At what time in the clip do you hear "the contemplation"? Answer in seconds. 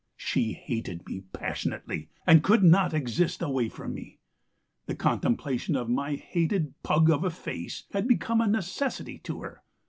4.87-5.75